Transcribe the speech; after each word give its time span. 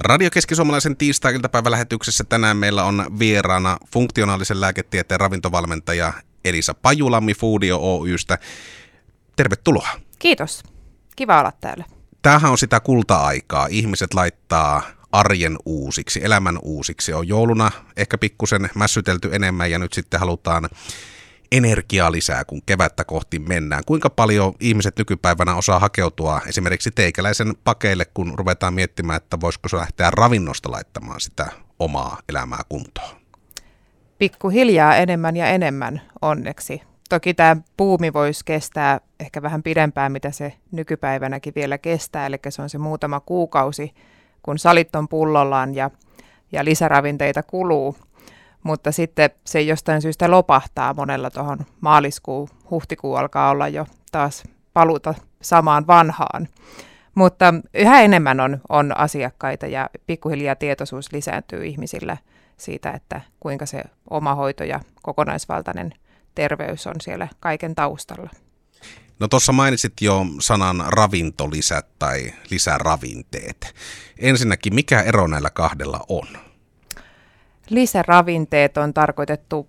Radio 0.00 0.30
Keski-Suomalaisen 0.30 0.96
tiistai-iltapäivän 0.96 1.72
lähetyksessä 1.72 2.24
tänään 2.24 2.56
meillä 2.56 2.84
on 2.84 3.06
vieraana 3.18 3.76
funktionaalisen 3.92 4.60
lääketieteen 4.60 5.20
ravintovalmentaja 5.20 6.12
Elisa 6.44 6.74
Pajulammi 6.74 7.34
Foodio 7.34 7.78
Oystä. 7.78 8.38
Tervetuloa. 9.36 9.88
Kiitos. 10.18 10.62
Kiva 11.16 11.40
olla 11.40 11.52
täällä. 11.60 11.84
Tämähän 12.22 12.50
on 12.50 12.58
sitä 12.58 12.80
kulta-aikaa. 12.80 13.66
Ihmiset 13.70 14.14
laittaa 14.14 14.82
arjen 15.12 15.56
uusiksi, 15.64 16.24
elämän 16.24 16.58
uusiksi. 16.62 17.12
On 17.12 17.28
jouluna 17.28 17.70
ehkä 17.96 18.18
pikkusen 18.18 18.70
mässytelty 18.74 19.28
enemmän 19.32 19.70
ja 19.70 19.78
nyt 19.78 19.92
sitten 19.92 20.20
halutaan 20.20 20.68
energiaa 21.52 22.12
lisää, 22.12 22.44
kun 22.44 22.62
kevättä 22.66 23.04
kohti 23.04 23.38
mennään. 23.38 23.82
Kuinka 23.86 24.10
paljon 24.10 24.54
ihmiset 24.60 24.98
nykypäivänä 24.98 25.54
osaa 25.54 25.78
hakeutua 25.78 26.40
esimerkiksi 26.48 26.90
teikäläisen 26.90 27.54
pakeille, 27.64 28.04
kun 28.14 28.34
ruvetaan 28.36 28.74
miettimään, 28.74 29.16
että 29.16 29.40
voisiko 29.40 29.68
se 29.68 29.76
lähteä 29.76 30.10
ravinnosta 30.10 30.70
laittamaan 30.70 31.20
sitä 31.20 31.46
omaa 31.78 32.18
elämää 32.28 32.62
kuntoon? 32.68 33.16
Pikkuhiljaa 34.18 34.96
enemmän 34.96 35.36
ja 35.36 35.46
enemmän 35.46 36.00
onneksi. 36.22 36.82
Toki 37.08 37.34
tämä 37.34 37.56
puumi 37.76 38.12
voisi 38.12 38.44
kestää 38.44 39.00
ehkä 39.20 39.42
vähän 39.42 39.62
pidempään, 39.62 40.12
mitä 40.12 40.30
se 40.30 40.52
nykypäivänäkin 40.72 41.52
vielä 41.56 41.78
kestää, 41.78 42.26
eli 42.26 42.36
se 42.48 42.62
on 42.62 42.70
se 42.70 42.78
muutama 42.78 43.20
kuukausi, 43.20 43.94
kun 44.42 44.58
salit 44.58 44.96
on 44.96 45.08
pullollaan 45.08 45.74
ja, 45.74 45.90
ja 46.52 46.64
lisäravinteita 46.64 47.42
kuluu 47.42 47.96
mutta 48.66 48.92
sitten 48.92 49.30
se 49.44 49.60
jostain 49.60 50.02
syystä 50.02 50.30
lopahtaa 50.30 50.94
monella 50.94 51.30
tuohon 51.30 51.58
maaliskuu, 51.80 52.48
huhtikuu 52.70 53.14
alkaa 53.14 53.50
olla 53.50 53.68
jo 53.68 53.86
taas 54.12 54.44
paluuta 54.72 55.14
samaan 55.42 55.86
vanhaan. 55.86 56.48
Mutta 57.14 57.54
yhä 57.74 58.00
enemmän 58.00 58.40
on, 58.40 58.60
on 58.68 58.98
asiakkaita 58.98 59.66
ja 59.66 59.90
pikkuhiljaa 60.06 60.54
tietoisuus 60.54 61.12
lisääntyy 61.12 61.64
ihmisillä 61.66 62.16
siitä, 62.56 62.90
että 62.90 63.20
kuinka 63.40 63.66
se 63.66 63.82
oma 64.10 64.34
hoito 64.34 64.64
ja 64.64 64.80
kokonaisvaltainen 65.02 65.94
terveys 66.34 66.86
on 66.86 66.94
siellä 67.00 67.28
kaiken 67.40 67.74
taustalla. 67.74 68.30
No 69.18 69.28
tuossa 69.28 69.52
mainitsit 69.52 69.92
jo 70.00 70.26
sanan 70.40 70.84
ravintolisät 70.88 71.86
tai 71.98 72.32
lisäravinteet. 72.50 73.74
Ensinnäkin, 74.18 74.74
mikä 74.74 75.00
ero 75.00 75.26
näillä 75.26 75.50
kahdella 75.50 76.00
on? 76.08 76.45
Lisäravinteet 77.70 78.76
on 78.76 78.94
tarkoitettu 78.94 79.68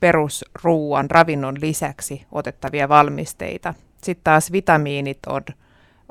perusruuan 0.00 1.10
ravinnon 1.10 1.56
lisäksi 1.60 2.26
otettavia 2.32 2.88
valmisteita. 2.88 3.74
Sitten 4.02 4.24
taas 4.24 4.52
vitamiinit 4.52 5.18
on, 5.26 5.42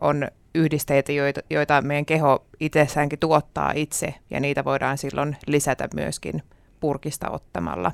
on 0.02 0.28
yhdisteitä, 0.56 1.12
joita, 1.12 1.42
joita 1.50 1.82
meidän 1.82 2.06
keho 2.06 2.46
itsessäänkin 2.60 3.20
tuottaa 3.20 3.72
itse, 3.76 4.14
ja 4.30 4.40
niitä 4.40 4.66
voidaan 4.66 4.98
silloin 4.98 5.38
lisätä 5.48 5.88
myöskin 5.96 6.44
purkista 6.80 7.30
ottamalla. 7.30 7.92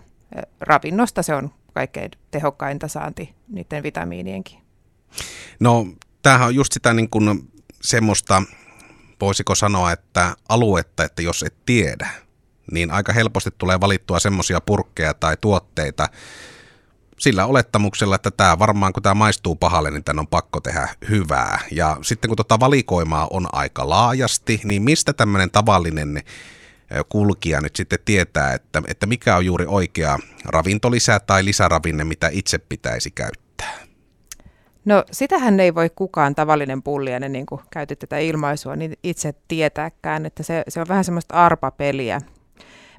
Ravinnosta 0.59 1.23
se 1.23 1.35
on 1.35 1.51
kaikkein 1.73 2.11
tehokkainta 2.31 2.87
saanti 2.87 3.35
niiden 3.47 3.83
vitamiinienkin. 3.83 4.59
No, 5.59 5.87
tämähän 6.21 6.47
on 6.47 6.55
just 6.55 6.73
sitä 6.73 6.93
niin 6.93 7.09
kuin 7.09 7.51
semmoista, 7.81 8.43
voisiko 9.21 9.55
sanoa, 9.55 9.91
että 9.91 10.35
aluetta, 10.49 11.03
että 11.03 11.21
jos 11.21 11.43
et 11.43 11.55
tiedä, 11.65 12.09
niin 12.72 12.92
aika 12.92 13.14
helposti 13.14 13.50
tulee 13.58 13.80
valittua 13.80 14.19
semmoisia 14.19 14.61
purkkeja 14.61 15.14
tai 15.14 15.38
tuotteita 15.42 16.09
sillä 17.17 17.45
olettamuksella, 17.45 18.16
että 18.16 18.31
tämä 18.31 18.59
varmaan 18.59 18.94
kun 18.94 19.03
tämä 19.03 19.14
maistuu 19.14 19.56
pahalle, 19.56 19.92
niin 19.92 20.03
tämän 20.03 20.19
on 20.19 20.28
pakko 20.28 20.59
tehdä 20.59 20.89
hyvää. 21.09 21.59
Ja 21.72 21.97
sitten 22.02 22.30
kun 22.30 22.38
tota 22.38 22.59
valikoimaa 22.59 23.28
on 23.31 23.47
aika 23.52 23.89
laajasti, 23.89 24.61
niin 24.64 24.81
mistä 24.81 25.14
tämmöinen 25.14 25.52
tavallinen 25.52 26.22
kulkija 27.09 27.61
nyt 27.61 27.75
sitten 27.75 28.00
tietää, 28.06 28.53
että, 28.53 28.81
että 28.88 29.06
mikä 29.06 29.36
on 29.36 29.45
juuri 29.45 29.66
oikea 29.67 30.19
ravintolisä 30.45 31.19
tai 31.19 31.45
lisäravinne, 31.45 32.03
mitä 32.03 32.30
itse 32.31 32.58
pitäisi 32.58 33.11
käyttää? 33.11 33.73
No 34.85 35.03
sitähän 35.12 35.59
ei 35.59 35.75
voi 35.75 35.90
kukaan 35.96 36.35
tavallinen 36.35 36.84
pulliainen, 36.84 37.31
niin 37.31 37.46
kuin 37.46 37.62
käytit 37.72 38.00
tätä 38.00 38.18
ilmaisua, 38.18 38.75
niin 38.75 38.94
itse 39.03 39.34
tietääkään, 39.47 40.25
että 40.25 40.44
se, 40.44 40.63
se 40.68 40.81
on 40.81 40.88
vähän 40.88 41.03
semmoista 41.03 41.35
arpapeliä. 41.35 42.22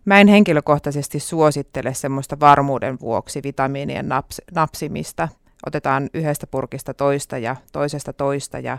Mä 0.05 0.21
en 0.21 0.29
henkilökohtaisesti 0.29 1.21
suosittele 1.21 1.95
semmoista 1.95 2.41
varmuuden 2.41 3.01
vuoksi 3.01 3.43
vitamiinien 3.43 4.09
naps, 4.09 4.41
napsimista. 4.55 5.29
Otetaan 5.67 6.11
yhdestä 6.15 6.47
purkista 6.47 6.95
toista 6.95 7.39
ja 7.39 7.57
toisesta 7.73 8.13
toista 8.13 8.59
ja, 8.59 8.79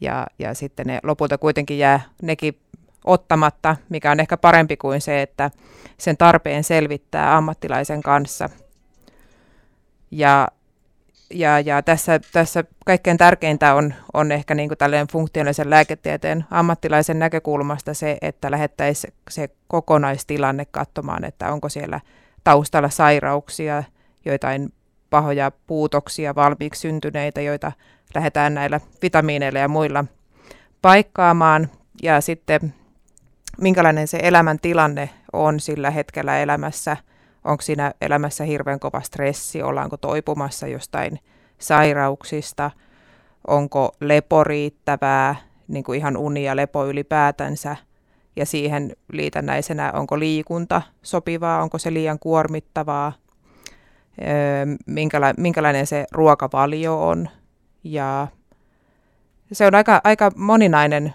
ja, 0.00 0.26
ja 0.38 0.54
sitten 0.54 0.86
ne 0.86 1.00
lopulta 1.02 1.38
kuitenkin 1.38 1.78
jää 1.78 2.00
nekin 2.22 2.58
ottamatta, 3.04 3.76
mikä 3.88 4.10
on 4.10 4.20
ehkä 4.20 4.36
parempi 4.36 4.76
kuin 4.76 5.00
se, 5.00 5.22
että 5.22 5.50
sen 5.98 6.16
tarpeen 6.16 6.64
selvittää 6.64 7.36
ammattilaisen 7.36 8.02
kanssa. 8.02 8.50
Ja 10.10 10.48
ja, 11.34 11.60
ja 11.60 11.82
tässä, 11.82 12.20
tässä 12.32 12.64
kaikkein 12.86 13.18
tärkeintä 13.18 13.74
on, 13.74 13.94
on 14.14 14.32
ehkä 14.32 14.54
niin 14.54 14.68
kuin 14.68 15.08
funktionaalisen 15.12 15.70
lääketieteen 15.70 16.44
ammattilaisen 16.50 17.18
näkökulmasta 17.18 17.94
se, 17.94 18.18
että 18.22 18.50
lähettäisiin 18.50 19.14
se 19.30 19.48
kokonaistilanne 19.68 20.64
katsomaan, 20.64 21.24
että 21.24 21.52
onko 21.52 21.68
siellä 21.68 22.00
taustalla 22.44 22.88
sairauksia, 22.88 23.84
joitain 24.24 24.72
pahoja 25.10 25.52
puutoksia, 25.66 26.34
valmiiksi 26.34 26.80
syntyneitä, 26.80 27.40
joita 27.40 27.72
lähdetään 28.14 28.54
näillä 28.54 28.80
vitamiineilla 29.02 29.58
ja 29.58 29.68
muilla 29.68 30.04
paikkaamaan. 30.82 31.68
Ja 32.02 32.20
sitten 32.20 32.74
minkälainen 33.60 34.08
se 34.08 34.18
elämäntilanne 34.22 35.10
on 35.32 35.60
sillä 35.60 35.90
hetkellä 35.90 36.38
elämässä– 36.38 36.96
onko 37.44 37.62
siinä 37.62 37.92
elämässä 38.00 38.44
hirveän 38.44 38.80
kova 38.80 39.00
stressi, 39.00 39.62
ollaanko 39.62 39.96
toipumassa 39.96 40.66
jostain 40.66 41.18
sairauksista, 41.58 42.70
onko 43.46 43.92
lepo 44.00 44.44
riittävää, 44.44 45.34
niin 45.68 45.84
kuin 45.84 45.98
ihan 45.98 46.16
uni 46.16 46.44
ja 46.44 46.56
lepo 46.56 46.86
ylipäätänsä, 46.86 47.76
ja 48.36 48.46
siihen 48.46 48.92
liitännäisenä, 49.12 49.92
onko 49.92 50.18
liikunta 50.18 50.82
sopivaa, 51.02 51.62
onko 51.62 51.78
se 51.78 51.92
liian 51.92 52.18
kuormittavaa, 52.18 53.12
öö, 54.20 54.26
minkäla- 54.86 55.34
minkälainen 55.36 55.86
se 55.86 56.06
ruokavalio 56.12 57.06
on, 57.08 57.28
ja 57.84 58.28
se 59.52 59.66
on 59.66 59.74
aika, 59.74 60.00
aika 60.04 60.30
moninainen, 60.36 61.14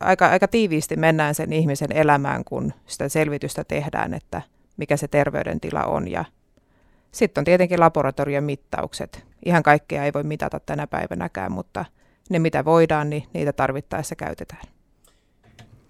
aika, 0.00 0.26
aika 0.26 0.48
tiiviisti 0.48 0.96
mennään 0.96 1.34
sen 1.34 1.52
ihmisen 1.52 1.92
elämään, 1.92 2.44
kun 2.44 2.72
sitä 2.86 3.08
selvitystä 3.08 3.64
tehdään, 3.64 4.14
että– 4.14 4.42
mikä 4.78 4.96
se 4.96 5.08
terveydentila 5.08 5.84
on. 5.84 6.10
Ja 6.10 6.24
sitten 7.12 7.40
on 7.40 7.44
tietenkin 7.44 7.80
laboratorion 7.80 8.44
mittaukset. 8.44 9.26
Ihan 9.44 9.62
kaikkea 9.62 10.04
ei 10.04 10.12
voi 10.12 10.22
mitata 10.22 10.60
tänä 10.60 10.86
päivänäkään, 10.86 11.52
mutta 11.52 11.84
ne 12.30 12.38
mitä 12.38 12.64
voidaan, 12.64 13.10
niin 13.10 13.24
niitä 13.32 13.52
tarvittaessa 13.52 14.16
käytetään. 14.16 14.62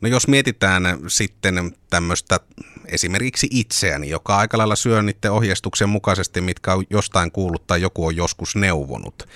No 0.00 0.09
jos 0.09 0.28
mietitään 0.28 0.82
sitten 1.09 1.72
tämmöistä 1.91 2.41
esimerkiksi 2.87 3.49
itseäni, 3.50 4.09
joka 4.09 4.37
aika 4.37 4.59
lailla 4.59 4.76
syö 4.76 5.03
niiden 5.03 5.32
ohjeistuksen 5.32 5.88
mukaisesti, 5.88 6.41
mitkä 6.41 6.75
on 6.75 6.84
jostain 6.91 7.32
kuullut 7.32 7.66
tai 7.66 7.82
joku 7.82 8.06
on 8.06 8.16
joskus 8.16 8.56
neuvonut, 8.56 9.28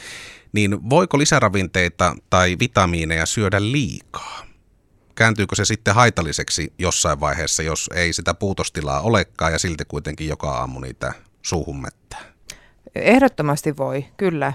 niin 0.53 0.91
voiko 0.91 1.19
lisäravinteita 1.19 2.17
tai 2.31 2.57
vitamiineja 2.61 3.27
syödä 3.27 3.61
liikaa? 3.63 4.52
Kääntyykö 5.23 5.57
se 5.57 5.65
sitten 5.65 5.95
haitalliseksi 5.95 6.73
jossain 6.79 7.21
vaiheessa, 7.21 7.63
jos 7.63 7.91
ei 7.95 8.13
sitä 8.13 8.35
puutostilaa 8.35 9.01
olekaan 9.01 9.53
ja 9.53 9.59
silti 9.59 9.85
kuitenkin 9.89 10.29
joka 10.29 10.51
aamu 10.51 10.81
niitä 10.81 11.13
suuhun? 11.43 11.87
Ehdottomasti 12.95 13.77
voi, 13.77 14.05
kyllä. 14.17 14.53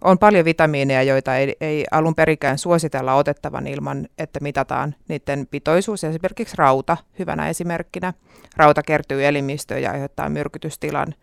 On 0.00 0.18
paljon 0.18 0.44
vitamiineja, 0.44 1.02
joita 1.02 1.36
ei, 1.36 1.56
ei 1.60 1.84
alun 1.90 2.14
perikään 2.14 2.58
suositella 2.58 3.14
otettavan 3.14 3.66
ilman, 3.66 4.08
että 4.18 4.40
mitataan 4.40 4.94
niiden 5.08 5.46
pitoisuus. 5.50 6.04
Esimerkiksi 6.04 6.56
rauta, 6.58 6.96
hyvänä 7.18 7.48
esimerkkinä. 7.48 8.12
Rauta 8.56 8.82
kertyy 8.82 9.26
elimistöön 9.26 9.82
ja 9.82 9.90
aiheuttaa 9.90 10.28
myrkytystilan 10.28 11.14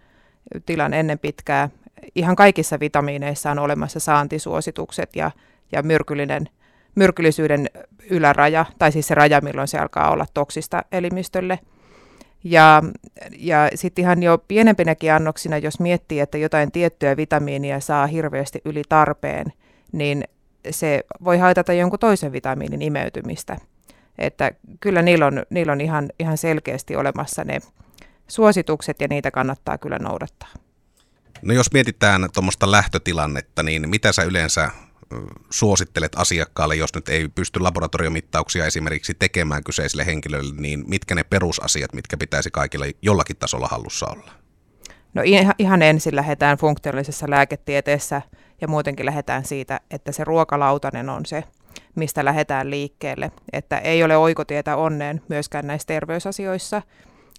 tilan 0.65 0.93
ennen 0.93 1.19
pitkää. 1.19 1.69
Ihan 2.15 2.35
kaikissa 2.35 2.79
vitamiineissa 2.79 3.51
on 3.51 3.59
olemassa 3.59 3.99
saantisuositukset 3.99 5.15
ja, 5.15 5.31
ja 5.71 5.83
myrkyllinen– 5.83 6.49
myrkyllisyyden 6.95 7.69
yläraja, 8.09 8.65
tai 8.79 8.91
siis 8.91 9.07
se 9.07 9.15
raja, 9.15 9.41
milloin 9.41 9.67
se 9.67 9.77
alkaa 9.77 10.11
olla 10.11 10.25
toksista 10.33 10.83
elimistölle. 10.91 11.59
Ja, 12.43 12.83
ja 13.37 13.69
sitten 13.75 14.03
ihan 14.03 14.23
jo 14.23 14.37
pienempinäkin 14.47 15.13
annoksina, 15.13 15.57
jos 15.57 15.79
miettii, 15.79 16.19
että 16.19 16.37
jotain 16.37 16.71
tiettyä 16.71 17.17
vitamiinia 17.17 17.79
saa 17.79 18.07
hirveästi 18.07 18.61
yli 18.65 18.81
tarpeen, 18.89 19.53
niin 19.91 20.23
se 20.69 21.03
voi 21.23 21.37
haitata 21.37 21.73
jonkun 21.73 21.99
toisen 21.99 22.31
vitamiinin 22.31 22.81
imeytymistä. 22.81 23.57
Että 24.17 24.51
kyllä 24.79 25.01
niillä 25.01 25.25
on, 25.25 25.43
niillä 25.49 25.71
on 25.71 25.81
ihan, 25.81 26.09
ihan 26.19 26.37
selkeästi 26.37 26.95
olemassa 26.95 27.43
ne 27.43 27.59
suositukset 28.27 29.01
ja 29.01 29.07
niitä 29.07 29.31
kannattaa 29.31 29.77
kyllä 29.77 29.99
noudattaa. 29.99 30.49
No 31.41 31.53
jos 31.53 31.71
mietitään 31.73 32.29
tuommoista 32.33 32.71
lähtötilannetta, 32.71 33.63
niin 33.63 33.89
mitä 33.89 34.11
sä 34.11 34.23
yleensä 34.23 34.71
suosittelet 35.49 36.11
asiakkaalle, 36.15 36.75
jos 36.75 36.95
nyt 36.95 37.09
ei 37.09 37.27
pysty 37.27 37.59
laboratoriomittauksia 37.59 38.65
esimerkiksi 38.65 39.13
tekemään 39.13 39.63
kyseiselle 39.63 40.05
henkilölle, 40.05 40.53
niin 40.57 40.83
mitkä 40.87 41.15
ne 41.15 41.23
perusasiat, 41.23 41.93
mitkä 41.93 42.17
pitäisi 42.17 42.51
kaikille 42.51 42.91
jollakin 43.01 43.37
tasolla 43.37 43.67
hallussa 43.67 44.05
olla? 44.05 44.31
No 45.13 45.21
ihan 45.59 45.81
ensin 45.81 46.15
lähdetään 46.15 46.57
funktionaalisessa 46.57 47.29
lääketieteessä 47.29 48.21
ja 48.61 48.67
muutenkin 48.67 49.05
lähdetään 49.05 49.45
siitä, 49.45 49.79
että 49.91 50.11
se 50.11 50.23
ruokalautanen 50.23 51.09
on 51.09 51.25
se, 51.25 51.43
mistä 51.95 52.25
lähdetään 52.25 52.69
liikkeelle. 52.69 53.31
Että 53.53 53.77
ei 53.77 54.03
ole 54.03 54.17
oikotietä 54.17 54.75
onneen 54.75 55.21
myöskään 55.29 55.67
näissä 55.67 55.85
terveysasioissa, 55.85 56.81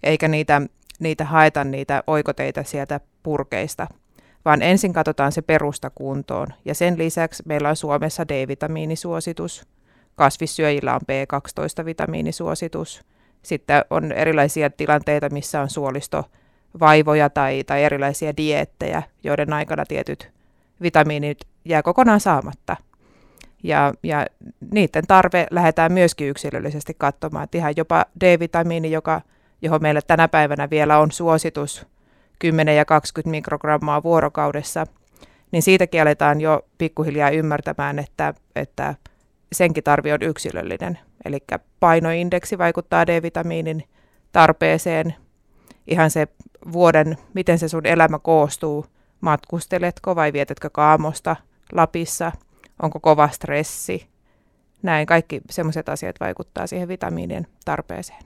eikä 0.03 0.29
niitä, 0.29 0.63
niitä 0.99 1.25
haeta 1.25 1.65
niitä 1.65 2.03
oikoteita 2.07 2.63
sieltä 2.63 3.01
purkeista, 3.23 3.87
vaan 4.45 4.63
ensin 4.63 4.93
katsotaan 4.93 5.33
se 5.33 5.43
perusta 5.43 5.91
kuntoon. 5.91 6.47
Ja 6.65 6.75
sen 6.75 6.99
lisäksi 6.99 7.43
meillä 7.47 7.69
on 7.69 7.77
Suomessa 7.77 8.29
D-vitamiinisuositus, 8.29 9.67
kasvissyöjillä 10.17 10.95
on 10.95 11.01
B12-vitamiinisuositus, 11.01 13.05
sitten 13.43 13.85
on 13.91 14.13
erilaisia 14.13 14.71
tilanteita, 14.71 15.31
missä 15.31 15.61
on 15.61 15.71
suolistovaivoja 15.71 17.31
tai, 17.31 17.65
tai 17.65 17.85
erilaisia 17.85 18.37
diettejä, 18.37 19.03
joiden 19.25 19.53
aikana 19.53 19.87
tietyt 19.87 20.31
vitamiinit 20.83 21.39
jää 21.65 21.83
kokonaan 21.83 22.21
saamatta. 22.21 22.77
Ja, 23.63 23.95
ja 24.03 24.27
niiden 24.73 25.07
tarve 25.07 25.47
lähdetään 25.51 25.93
myöskin 25.93 26.29
yksilöllisesti 26.29 26.95
katsomaan. 26.99 27.45
Että 27.45 27.59
ihan 27.59 27.75
jopa 27.77 28.05
D-vitamiini, 28.21 28.91
joka, 28.91 29.21
johon 29.63 29.83
meillä 29.83 30.03
tänä 30.03 30.29
päivänä 30.29 30.71
vielä 30.71 30.99
on 30.99 31.13
suositus 31.13 31.87
10 32.39 32.77
ja 32.77 32.85
20 32.85 33.31
mikrogrammaa 33.31 34.03
vuorokaudessa, 34.03 34.87
niin 35.53 35.63
siitäkin 35.63 36.03
aletaan 36.03 36.41
jo 36.41 36.61
pikkuhiljaa 36.79 37.31
ymmärtämään, 37.31 37.99
että, 37.99 38.35
että 38.57 38.95
senkin 39.53 39.85
tarvi 39.85 40.13
on 40.13 40.23
yksilöllinen. 40.23 40.99
Eli 41.25 41.39
painoindeksi 41.81 42.59
vaikuttaa 42.59 43.07
D-vitamiinin 43.07 43.85
tarpeeseen. 44.33 45.15
Ihan 45.87 46.11
se 46.11 46.29
vuoden, 46.73 47.17
miten 47.35 47.59
se 47.59 47.69
sun 47.69 47.87
elämä 47.87 48.19
koostuu, 48.19 48.87
matkusteletko 49.21 50.17
vai 50.17 50.33
vietätkö 50.33 50.71
kaamosta 50.71 51.37
Lapissa, 51.73 52.33
onko 52.83 53.01
kova 53.01 53.29
stressi. 53.29 54.07
Näin 54.83 55.07
kaikki 55.07 55.41
sellaiset 55.51 55.89
asiat 55.89 56.17
vaikuttaa 56.21 56.67
siihen 56.67 56.89
vitamiinien 56.89 57.47
tarpeeseen. 57.65 58.23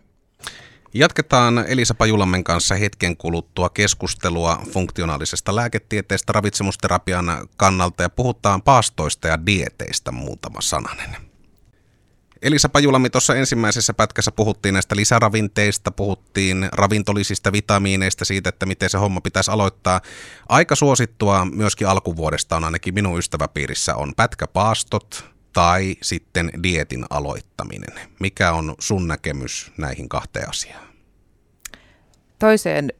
Jatketaan 0.94 1.64
Elisa 1.68 1.94
Pajulammen 1.94 2.44
kanssa 2.44 2.74
hetken 2.74 3.16
kuluttua 3.16 3.68
keskustelua 3.68 4.62
funktionaalisesta 4.72 5.56
lääketieteestä 5.56 6.32
ravitsemusterapian 6.32 7.48
kannalta 7.56 8.02
ja 8.02 8.10
puhutaan 8.10 8.62
paastoista 8.62 9.28
ja 9.28 9.46
dieteistä 9.46 10.12
muutama 10.12 10.60
sananen. 10.60 11.16
Elisa 12.42 12.68
Pajulami, 12.68 13.10
tuossa 13.10 13.34
ensimmäisessä 13.34 13.94
pätkässä 13.94 14.32
puhuttiin 14.32 14.72
näistä 14.72 14.96
lisäravinteista, 14.96 15.90
puhuttiin 15.90 16.68
ravintolisista 16.72 17.52
vitamiineista, 17.52 18.24
siitä, 18.24 18.48
että 18.48 18.66
miten 18.66 18.90
se 18.90 18.98
homma 18.98 19.20
pitäisi 19.20 19.50
aloittaa. 19.50 20.00
Aika 20.48 20.74
suosittua 20.74 21.44
myöskin 21.44 21.88
alkuvuodesta 21.88 22.56
on 22.56 22.64
ainakin 22.64 22.94
minun 22.94 23.18
ystäväpiirissä 23.18 23.96
on 23.96 24.12
pätkäpaastot 24.16 25.37
tai 25.52 25.96
sitten 26.02 26.50
dietin 26.62 27.04
aloittaminen. 27.10 28.00
Mikä 28.20 28.52
on 28.52 28.74
sun 28.78 29.08
näkemys 29.08 29.72
näihin 29.78 30.08
kahteen 30.08 30.48
asiaan? 30.48 30.88
Toiseen 32.38 32.92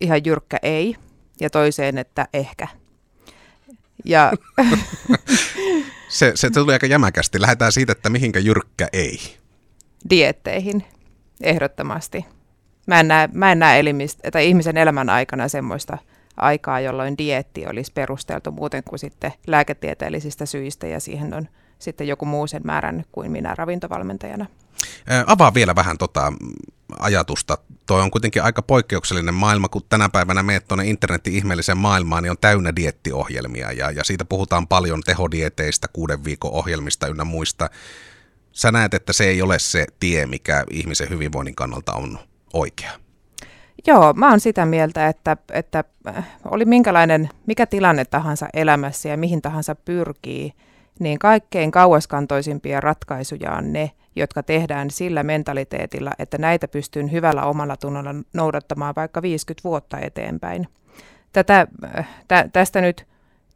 ihan 0.00 0.24
jyrkkä 0.24 0.56
ei 0.62 0.96
ja 1.40 1.50
toiseen, 1.50 1.98
että 1.98 2.28
ehkä. 2.32 2.68
Ja 4.04 4.32
se, 6.08 6.32
se 6.34 6.50
tuli 6.50 6.72
aika 6.72 6.86
jämäkästi. 6.86 7.40
Lähdetään 7.40 7.72
siitä, 7.72 7.92
että 7.92 8.10
mihinkä 8.10 8.38
jyrkkä 8.38 8.88
ei. 8.92 9.18
Dietteihin, 10.10 10.84
ehdottomasti. 11.42 12.26
Mä 12.86 13.00
en 13.00 13.08
näe, 13.08 13.28
mä 13.32 13.52
en 13.52 13.58
näe 13.58 13.80
elimistä, 13.80 14.30
tai 14.30 14.48
ihmisen 14.48 14.76
elämän 14.76 15.10
aikana 15.10 15.48
semmoista 15.48 15.98
aikaa, 16.36 16.80
jolloin 16.80 17.18
dietti 17.18 17.66
olisi 17.66 17.92
perusteltu 17.92 18.52
muuten 18.52 18.82
kuin 18.84 18.98
sitten 18.98 19.32
lääketieteellisistä 19.46 20.46
syistä, 20.46 20.86
ja 20.86 21.00
siihen 21.00 21.34
on 21.34 21.48
sitten 21.78 22.08
joku 22.08 22.24
muu 22.24 22.46
sen 22.46 22.62
määrän 22.64 23.04
kuin 23.12 23.30
minä 23.30 23.54
ravintovalmentajana. 23.54 24.46
Avaa 25.26 25.54
vielä 25.54 25.74
vähän 25.74 25.98
tota 25.98 26.32
ajatusta. 26.98 27.58
Tuo 27.86 27.98
on 27.98 28.10
kuitenkin 28.10 28.42
aika 28.42 28.62
poikkeuksellinen 28.62 29.34
maailma, 29.34 29.68
kun 29.68 29.82
tänä 29.88 30.08
päivänä 30.08 30.42
meet 30.42 30.68
tuonne 30.68 30.86
internetin 30.86 31.34
ihmeelliseen 31.34 31.78
maailmaan, 31.78 32.22
niin 32.22 32.30
on 32.30 32.36
täynnä 32.40 32.76
diettiohjelmia 32.76 33.72
ja, 33.72 33.90
ja 33.90 34.04
siitä 34.04 34.24
puhutaan 34.24 34.68
paljon 34.68 35.00
tehodieteistä, 35.00 35.88
kuuden 35.92 36.24
viikon 36.24 36.52
ohjelmista 36.52 37.06
ynnä 37.06 37.24
muista. 37.24 37.70
Sä 38.52 38.72
näet, 38.72 38.94
että 38.94 39.12
se 39.12 39.24
ei 39.24 39.42
ole 39.42 39.58
se 39.58 39.86
tie, 40.00 40.26
mikä 40.26 40.64
ihmisen 40.70 41.08
hyvinvoinnin 41.10 41.54
kannalta 41.54 41.92
on 41.92 42.18
oikea. 42.52 42.90
Joo, 43.86 44.12
mä 44.12 44.30
oon 44.30 44.40
sitä 44.40 44.66
mieltä, 44.66 45.08
että, 45.08 45.36
että 45.52 45.84
äh, 46.08 46.28
oli 46.44 46.64
minkälainen, 46.64 47.30
mikä 47.46 47.66
tilanne 47.66 48.04
tahansa 48.04 48.48
elämässä 48.54 49.08
ja 49.08 49.16
mihin 49.16 49.42
tahansa 49.42 49.74
pyrkii, 49.74 50.52
niin 50.98 51.18
kaikkein 51.18 51.70
kauaskantoisimpia 51.70 52.80
ratkaisuja 52.80 53.52
on 53.52 53.72
ne, 53.72 53.90
jotka 54.16 54.42
tehdään 54.42 54.90
sillä 54.90 55.22
mentaliteetilla, 55.22 56.10
että 56.18 56.38
näitä 56.38 56.68
pystyn 56.68 57.12
hyvällä 57.12 57.44
omalla 57.44 57.76
tunnolla 57.76 58.14
noudattamaan 58.32 58.94
vaikka 58.96 59.22
50 59.22 59.68
vuotta 59.68 59.98
eteenpäin. 59.98 60.68
Tätä, 61.32 61.66
äh, 61.98 62.08
tä, 62.28 62.48
tästä 62.52 62.80
nyt 62.80 63.06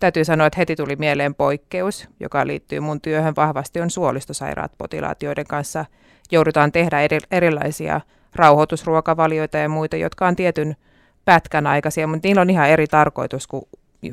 täytyy 0.00 0.24
sanoa, 0.24 0.46
että 0.46 0.56
heti 0.56 0.76
tuli 0.76 0.96
mieleen 0.96 1.34
poikkeus, 1.34 2.08
joka 2.20 2.46
liittyy 2.46 2.80
mun 2.80 3.00
työhön 3.00 3.36
vahvasti, 3.36 3.80
on 3.80 3.90
suolistosairaat 3.90 4.72
potilaat, 4.78 5.22
joiden 5.22 5.46
kanssa 5.46 5.84
joudutaan 6.32 6.72
tehdä 6.72 7.00
eri, 7.00 7.18
erilaisia 7.30 8.00
rauhoitusruokavalioita 8.34 9.58
ja 9.58 9.68
muita, 9.68 9.96
jotka 9.96 10.26
on 10.26 10.36
tietyn 10.36 10.76
pätkän 11.24 11.66
aikaisia, 11.66 12.06
mutta 12.06 12.28
niillä 12.28 12.42
on 12.42 12.50
ihan 12.50 12.68
eri 12.68 12.86
tarkoitus 12.86 13.46
kuin 13.46 13.64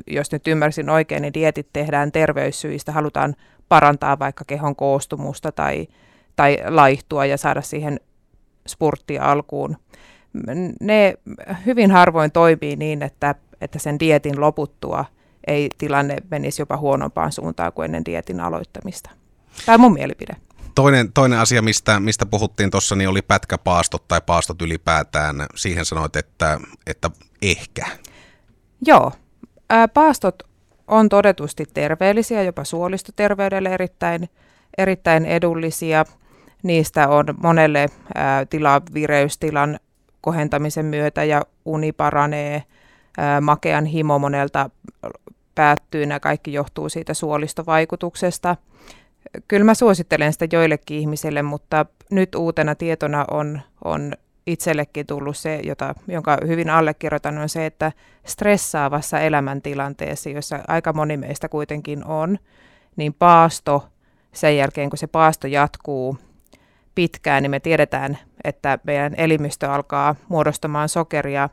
jos 0.06 0.32
nyt 0.32 0.46
ymmärsin 0.46 0.90
oikein, 0.90 1.22
niin 1.22 1.34
dietit 1.34 1.68
tehdään 1.72 2.12
terveyssyistä, 2.12 2.92
halutaan 2.92 3.36
parantaa 3.68 4.18
vaikka 4.18 4.44
kehon 4.46 4.76
koostumusta 4.76 5.52
tai, 5.52 5.88
tai 6.36 6.58
laihtua 6.68 7.26
ja 7.26 7.36
saada 7.36 7.62
siihen 7.62 8.00
spurttia 8.68 9.24
alkuun. 9.24 9.76
Ne 10.80 11.14
hyvin 11.66 11.90
harvoin 11.90 12.32
toimii 12.32 12.76
niin, 12.76 13.02
että, 13.02 13.34
että 13.60 13.78
sen 13.78 14.00
dietin 14.00 14.40
loputtua 14.40 15.04
ei 15.46 15.68
tilanne 15.78 16.16
menisi 16.30 16.62
jopa 16.62 16.76
huonompaan 16.76 17.32
suuntaan 17.32 17.72
kuin 17.72 17.84
ennen 17.84 18.04
dietin 18.04 18.40
aloittamista. 18.40 19.10
Tämä 19.66 19.74
on 19.74 19.80
mun 19.80 19.92
mielipide. 19.92 20.36
Toinen, 20.74 21.12
toinen 21.12 21.38
asia, 21.38 21.62
mistä, 21.62 22.00
mistä 22.00 22.26
puhuttiin 22.26 22.70
tuossa, 22.70 22.96
niin 22.96 23.08
oli 23.08 23.22
pätkäpaastot 23.22 24.08
tai 24.08 24.20
paastot 24.26 24.62
ylipäätään. 24.62 25.46
Siihen 25.54 25.84
sanoit, 25.84 26.16
että, 26.16 26.60
että 26.86 27.10
ehkä. 27.42 27.86
Joo, 28.86 29.12
Ää, 29.72 29.88
paastot 29.88 30.42
on 30.88 31.08
todetusti 31.08 31.64
terveellisiä, 31.74 32.42
jopa 32.42 32.64
suolistoterveydelle 32.64 33.68
erittäin, 33.68 34.28
erittäin 34.78 35.26
edullisia. 35.26 36.04
Niistä 36.62 37.08
on 37.08 37.24
monelle 37.42 37.86
ää, 38.14 38.46
tilaa 38.46 38.80
vireystilan 38.94 39.78
kohentamisen 40.20 40.86
myötä 40.86 41.24
ja 41.24 41.42
uni 41.64 41.92
paranee, 41.92 42.62
ää, 43.18 43.40
makean 43.40 43.84
himo 43.84 44.18
monelta 44.18 44.70
päättyy, 45.54 46.06
nämä 46.06 46.20
kaikki 46.20 46.52
johtuu 46.52 46.88
siitä 46.88 47.14
suolistovaikutuksesta. 47.14 48.56
Kyllä 49.48 49.64
mä 49.64 49.74
suosittelen 49.74 50.32
sitä 50.32 50.46
joillekin 50.52 50.98
ihmisille, 50.98 51.42
mutta 51.42 51.86
nyt 52.10 52.34
uutena 52.34 52.74
tietona 52.74 53.24
on, 53.30 53.60
on 53.84 54.12
itsellekin 54.52 55.06
tullut 55.06 55.36
se, 55.36 55.60
jota, 55.64 55.94
jonka 56.08 56.38
hyvin 56.46 56.70
allekirjoitan, 56.70 57.38
on 57.38 57.48
se, 57.48 57.66
että 57.66 57.92
stressaavassa 58.26 59.20
elämäntilanteessa, 59.20 60.30
jossa 60.30 60.58
aika 60.68 60.92
moni 60.92 61.16
meistä 61.16 61.48
kuitenkin 61.48 62.04
on, 62.04 62.38
niin 62.96 63.14
paasto, 63.14 63.88
sen 64.32 64.56
jälkeen 64.56 64.90
kun 64.90 64.98
se 64.98 65.06
paasto 65.06 65.46
jatkuu 65.46 66.18
pitkään, 66.94 67.42
niin 67.42 67.50
me 67.50 67.60
tiedetään, 67.60 68.18
että 68.44 68.78
meidän 68.84 69.14
elimistö 69.16 69.72
alkaa 69.72 70.14
muodostamaan 70.28 70.88
sokeria 70.88 71.48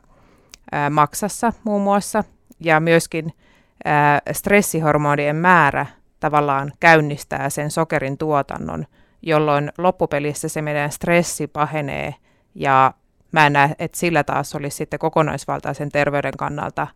ää, 0.72 0.90
maksassa 0.90 1.52
muun 1.64 1.82
muassa, 1.82 2.24
ja 2.60 2.80
myöskin 2.80 3.32
ää, 3.84 4.20
stressihormonien 4.32 5.36
määrä 5.36 5.86
tavallaan 6.20 6.72
käynnistää 6.80 7.50
sen 7.50 7.70
sokerin 7.70 8.18
tuotannon, 8.18 8.86
jolloin 9.22 9.72
loppupelissä 9.78 10.48
se 10.48 10.62
meidän 10.62 10.92
stressi 10.92 11.46
pahenee– 11.46 12.14
ja 12.58 12.94
mä 13.32 13.46
en 13.46 13.52
näe, 13.52 13.74
että 13.78 13.98
sillä 13.98 14.24
taas 14.24 14.54
olisi 14.54 14.76
sitten 14.76 14.98
kokonaisvaltaisen 14.98 15.88
terveyden 15.88 16.36
kannalta 16.36 16.86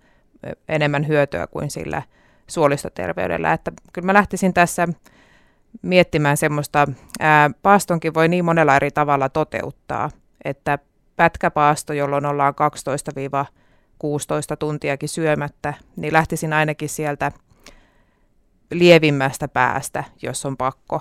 enemmän 0.68 1.08
hyötyä 1.08 1.46
kuin 1.46 1.70
sillä 1.70 2.02
suolistoterveydellä. 2.46 3.52
Että 3.52 3.72
kyllä 3.92 4.06
mä 4.06 4.14
lähtisin 4.14 4.54
tässä 4.54 4.88
miettimään 5.82 6.36
semmoista, 6.36 6.86
ää, 7.20 7.50
paastonkin 7.62 8.14
voi 8.14 8.28
niin 8.28 8.44
monella 8.44 8.76
eri 8.76 8.90
tavalla 8.90 9.28
toteuttaa, 9.28 10.10
että 10.44 10.78
pätkäpaasto, 11.16 11.92
jolloin 11.92 12.26
ollaan 12.26 12.54
12-16 12.54 12.56
tuntiakin 14.58 15.08
syömättä, 15.08 15.74
niin 15.96 16.12
lähtisin 16.12 16.52
ainakin 16.52 16.88
sieltä 16.88 17.32
lievimmästä 18.70 19.48
päästä, 19.48 20.04
jos 20.22 20.46
on 20.46 20.56
pakko. 20.56 21.00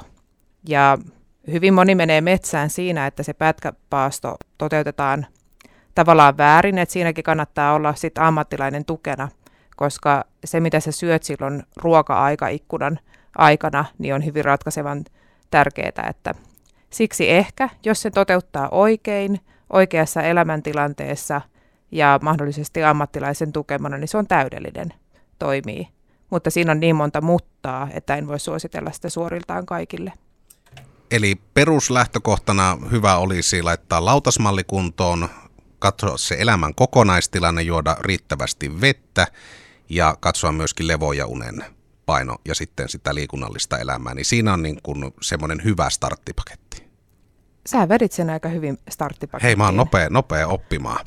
Ja 0.68 0.98
hyvin 1.48 1.74
moni 1.74 1.96
menee 1.96 2.22
metsään 2.22 2.70
siinä, 2.70 3.08
että 3.08 3.24
se 3.24 3.34
pätkäpaasto 3.34 4.36
toteutetaan 4.58 5.26
tavallaan 5.96 6.38
väärin, 6.38 6.78
että 6.78 6.94
siinäkin 6.94 7.24
kannattaa 7.24 7.74
olla 7.74 7.96
sit 7.96 8.18
ammattilainen 8.18 8.86
tukena, 8.86 9.30
koska 9.76 10.24
se 10.46 10.60
mitä 10.60 10.80
sä 10.80 10.92
syöt 10.92 11.24
silloin 11.24 11.64
ruoka-aikaikkunan 11.78 13.00
aikana, 13.38 13.86
niin 13.98 14.16
on 14.16 14.26
hyvin 14.26 14.46
ratkaisevan 14.46 15.06
tärkeää, 15.52 16.08
että 16.10 16.34
siksi 16.90 17.30
ehkä, 17.30 17.70
jos 17.86 18.02
se 18.02 18.12
toteuttaa 18.12 18.70
oikein, 18.72 19.40
oikeassa 19.70 20.22
elämäntilanteessa 20.22 21.42
ja 21.92 22.20
mahdollisesti 22.22 22.84
ammattilaisen 22.84 23.52
tukemana, 23.52 23.98
niin 23.98 24.08
se 24.08 24.18
on 24.18 24.28
täydellinen, 24.28 24.94
toimii. 25.40 25.88
Mutta 26.30 26.50
siinä 26.50 26.72
on 26.72 26.80
niin 26.80 26.96
monta 26.96 27.22
muttaa, 27.22 27.88
että 27.94 28.16
en 28.16 28.28
voi 28.28 28.40
suositella 28.40 28.92
sitä 28.92 29.10
suoriltaan 29.10 29.66
kaikille. 29.66 30.14
Eli 31.12 31.36
peruslähtökohtana 31.54 32.78
hyvä 32.92 33.18
olisi 33.18 33.62
laittaa 33.62 34.06
lautasmalli 34.06 34.64
kuntoon, 34.64 35.30
katsoa 35.80 36.18
se 36.18 36.36
elämän 36.40 36.76
kokonaistilanne, 36.76 37.62
juoda 37.62 37.98
riittävästi 38.00 38.82
vettä 38.82 39.28
ja 39.90 40.18
katsoa 40.20 40.52
myöskin 40.52 40.88
levo 40.88 41.14
ja 41.14 41.26
unen 41.28 41.66
paino 42.06 42.36
ja 42.46 42.56
sitten 42.56 42.90
sitä 42.90 43.16
liikunnallista 43.16 43.78
elämää, 43.78 44.14
niin 44.14 44.26
siinä 44.26 44.54
on 44.54 44.64
niin 44.64 44.80
kuin 44.84 45.14
semmoinen 45.22 45.64
hyvä 45.64 45.90
starttipaketti. 45.90 46.92
Sä 47.66 47.90
vedit 47.90 48.12
sen 48.12 48.30
aika 48.30 48.50
hyvin 48.50 48.78
starttipakettiin. 48.90 49.48
Hei, 49.48 49.56
mä 49.56 49.66
oon 49.66 49.76
nopea, 49.76 50.10
nopea 50.10 50.48
oppimaan. 50.48 51.00